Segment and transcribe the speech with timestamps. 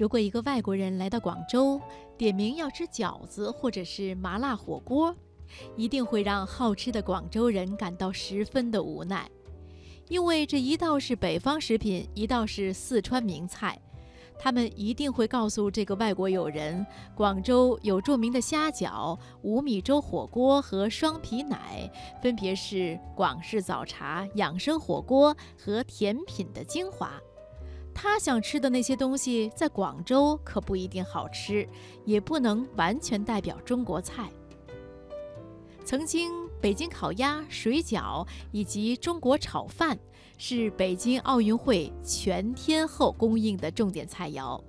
[0.00, 1.78] 如果一个外国人来到广州，
[2.16, 5.14] 点名要吃饺子或者是麻辣火锅，
[5.76, 9.30] 一定会让好吃的广州人感到十分的无奈，
[10.08, 13.78] 因为这一道是北方食品，一道是四川名菜。
[14.38, 21.92] 他们一定会告诉这个外国友人，广州有著名的虾饺、五米粥火锅和双皮奶，
[22.22, 27.20] 分别是广式早茶、养生火锅和甜品的精华。
[27.94, 31.68] 他想吃的那些东西，在广州可不一定好吃，
[32.04, 34.30] 也不能完全代表中国菜。
[35.84, 36.30] 曾经，
[36.60, 39.98] 北京烤鸭、水饺以及中国炒饭
[40.38, 44.62] 是北京奥运会全天候供应的重点菜肴。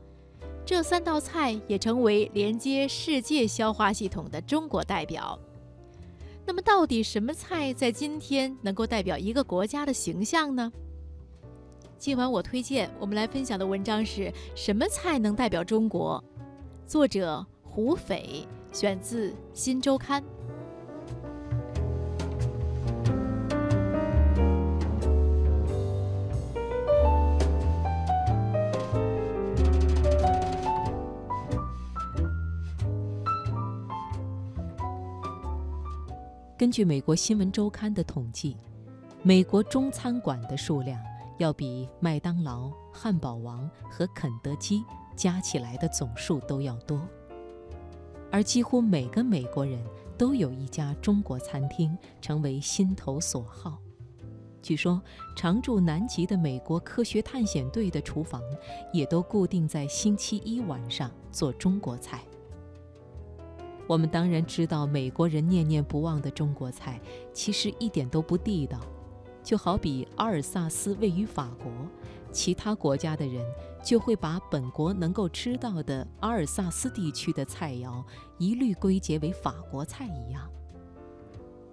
[0.66, 5.38] 这三道菜也成为连接世界消化系统的中国代表。
[6.46, 10.72] 那么，到底什么菜在今天能够代表一个国家的形象呢？
[12.02, 16.22] 今晚我推荐我们来分享的文章是什么菜能代表中国？
[16.88, 18.44] 作者胡斐，
[18.74, 20.20] 选自《新周刊》。
[36.58, 38.58] 根据美国新闻周刊的统计，
[39.22, 41.00] 美国中餐馆的数量。
[41.42, 44.84] 要比麦当劳、汉堡王和肯德基
[45.16, 47.02] 加起来的总数都要多，
[48.32, 49.84] 而几乎每个美国人
[50.20, 53.80] 都有一家中国餐厅，成为心头所好。
[54.62, 55.02] 据说，
[55.36, 58.40] 常驻南极的美国科学探险队的厨房
[58.94, 62.24] 也都固定在星期一晚上做中国菜。
[63.88, 67.02] 我们当然知道，美国人念念不忘的中国菜
[67.34, 68.80] 其实一点都不地道。
[69.52, 71.70] 就好比阿尔萨斯位于法国，
[72.32, 73.46] 其他国家的人
[73.84, 78.02] 就会把本国能够吃到的阿尔萨斯地区的菜肴
[78.38, 80.50] 一律归结为法国菜一样。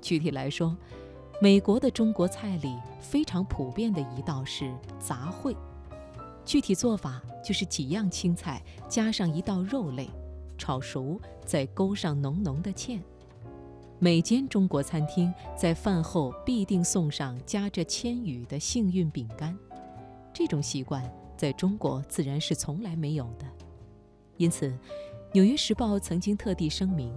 [0.01, 0.77] 具体来说，
[1.41, 5.55] 美国的中国菜里非常普遍的一道是杂烩，
[6.45, 10.11] 具体做法就是几样青菜加上一道肉类，
[10.59, 12.99] 炒熟再勾上浓浓的芡。
[14.01, 19.59] 每间中国餐厅在饭后必定送上夹着千羽的幸运饼干，
[20.33, 21.03] 这种习惯
[21.37, 23.47] 在中国自然是从来没有的。
[24.37, 24.69] 因此，
[25.33, 27.13] 《纽约时报》曾经特地声明，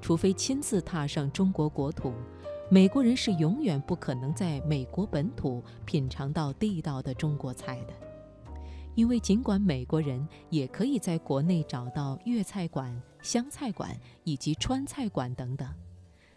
[0.00, 2.14] 除非亲自踏上中国国土，
[2.70, 7.92] 美国人是永远不可能在美国本土品尝到地道的中国菜的。
[8.94, 13.94] 因为尽管美国人也可以在国内找到粤菜馆、湘菜馆
[14.24, 15.68] 以及川菜馆等等。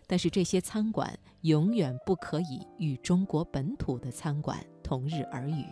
[0.07, 5.66] 但是这些餐馆永远不可以与中国本土的餐馆同日而语。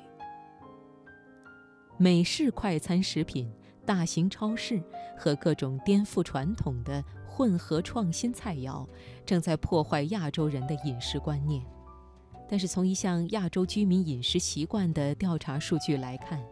[1.98, 3.52] 美式快餐食品、
[3.86, 4.82] 大型超市
[5.18, 8.88] 和各种颠覆传统的混合创新菜肴，
[9.26, 11.64] 正在破坏亚洲人的饮食观念。
[12.50, 16.44] 但是从一项亚洲居民饮食习惯的调查数据来看，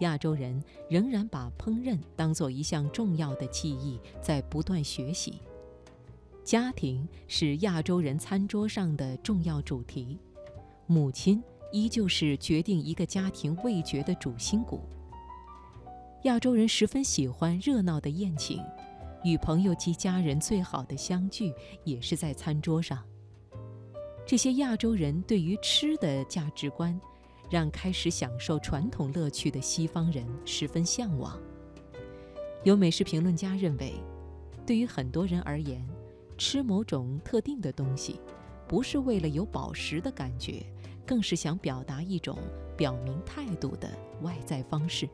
[0.00, 5.42] 亚洲人仍然把烹饪当做一项重要的技艺，在不断学习。
[6.48, 10.18] 家庭是亚洲人餐桌上的重要主题，
[10.86, 11.42] 母亲
[11.72, 14.80] 依旧是决定一个家庭味觉的主心骨。
[16.22, 18.62] 亚洲人十分喜欢热闹的宴请，
[19.22, 21.52] 与朋友及家人最好的相聚
[21.84, 23.04] 也是在餐桌上。
[24.26, 26.98] 这些亚洲人对于吃的价值观，
[27.50, 31.38] 让开始享受传统乐趣的西方人十分向往。
[32.64, 33.92] 有美食评论家认为，
[34.64, 35.86] 对于很多人而言，
[36.38, 38.20] 吃某种特定的东西，
[38.66, 40.64] 不是为了有饱食的感觉，
[41.04, 42.38] 更是想表达一种
[42.76, 43.90] 表明态度的
[44.22, 45.06] 外在方式。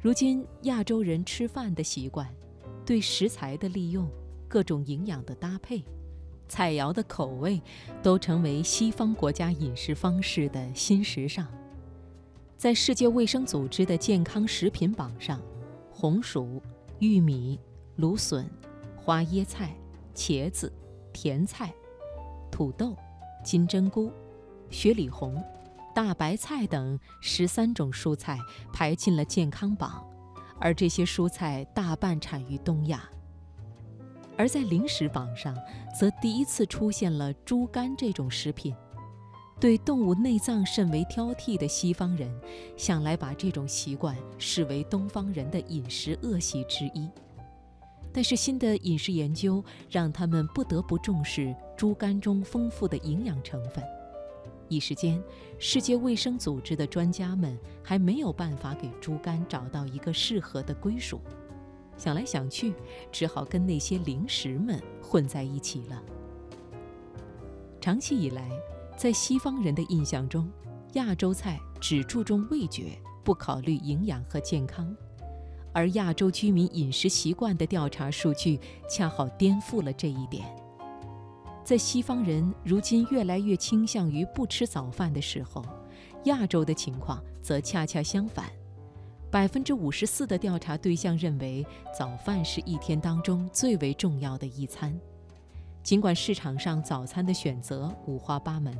[0.00, 2.28] 如今，亚洲人吃饭的习惯，
[2.84, 4.08] 对食材的利用、
[4.46, 5.82] 各种营养的搭配、
[6.46, 7.60] 菜肴的口味，
[8.02, 11.48] 都成为西方国家饮食方式的新时尚。
[12.56, 15.42] 在世界卫生组织的健康食品榜上，
[15.90, 16.62] 红薯、
[17.00, 17.58] 玉米、
[17.96, 18.48] 芦笋。
[19.06, 19.72] 花椰菜、
[20.16, 20.72] 茄子、
[21.12, 21.72] 甜菜、
[22.50, 22.96] 土豆、
[23.44, 24.10] 金针菇、
[24.68, 25.40] 雪里红、
[25.94, 28.36] 大白菜等十三种蔬菜
[28.72, 30.04] 排进了健康榜，
[30.58, 33.08] 而这些蔬菜大半产于东亚。
[34.36, 35.56] 而在零食榜上，
[35.96, 38.74] 则第一次出现了猪肝这种食品。
[39.60, 42.28] 对动物内脏甚为挑剔的西方人，
[42.76, 47.08] 向来把这种习惯视为东方人的饮食恶习之一。
[48.16, 53.84] 但是新的饮食研究让他们不得不重视猪肝中丰富的营养成分。
[54.70, 55.22] 一时间，
[55.58, 61.20] 世界卫生组织的专家们还没有办法给猪肝找到一个适合的归属。
[61.98, 62.72] 想来想去，
[63.12, 66.02] 只好跟那些零食们混在一起了。
[67.82, 68.48] 长期以来，
[68.96, 70.50] 在西方人的印象中，
[70.94, 74.96] 亚洲菜只注重味觉，不考虑营养和健康。
[75.76, 78.58] 而亚洲居民饮食习惯的调查数据
[78.88, 80.42] 恰好颠覆了这一点。
[81.62, 85.62] 在西方人如今越来越倾向于不吃早饭的时候，
[86.24, 88.46] 亚洲的情况则恰恰相反。
[89.30, 94.98] 百分之五十四的调查对象认为早饭是一天当中最为重要的一餐。
[95.82, 98.74] 尽管市场上早餐的选择五花八门，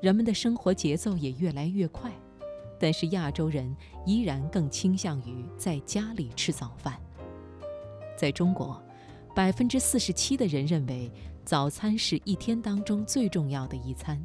[0.00, 2.10] 人们的生活节奏也越来越快，
[2.82, 3.72] 但是亚洲人
[4.04, 7.00] 依然更倾向于在家里吃早饭。
[8.16, 8.82] 在中国，
[9.36, 11.08] 百分之四十七的人认为
[11.44, 14.20] 早餐是一天当中最重要的一餐。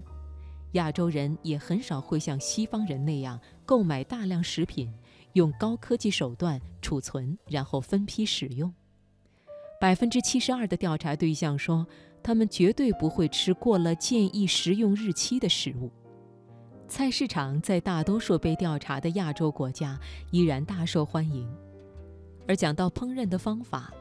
[0.71, 4.91] 亚洲人也很少会像西方人那样购买大量食品。
[5.33, 8.73] 用高科技手段储存，然后分批使用。
[9.79, 11.85] 百分之七十二的调查对象说，
[12.23, 15.91] 他们绝对不会吃过了建议食用日期的食物。
[16.87, 19.99] 菜市场在大多数被调查的亚洲国家
[20.31, 21.45] 依然大受欢迎。
[22.47, 23.93] 而讲到烹饪的方法，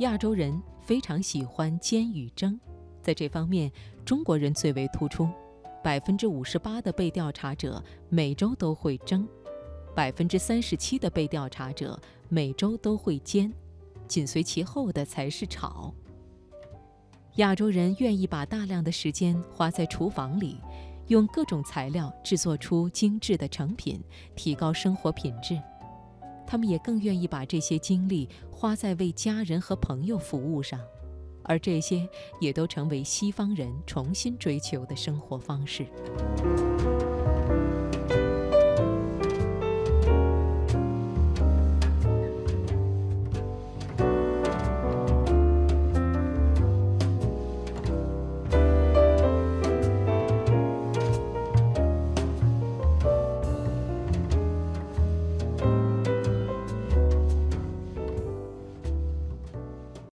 [0.00, 2.60] 亚洲人非常喜欢煎与蒸，
[3.02, 3.72] 在这方面，
[4.04, 5.26] 中国人最为突出。
[5.82, 9.26] 百分之五十八的被调查者每周都会蒸。
[9.94, 11.98] 百分之三十七的被调查者
[12.28, 13.50] 每周都会煎，
[14.06, 15.94] 紧随其后的才是炒。
[17.36, 20.58] 亚洲人愿意把大量的时间花在厨房里，
[21.08, 24.02] 用各种材料制作出精致的成品，
[24.34, 25.60] 提高生活品质。
[26.46, 30.80] 他们也更愿意把这些精力花在为家人和朋友服务上，
[31.42, 32.08] 而这些
[32.40, 35.86] 也都成为西方人重新追求的生活方式。